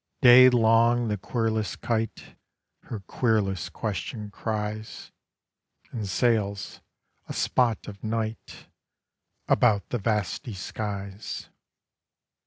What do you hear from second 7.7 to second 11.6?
of night, About the vasty skies.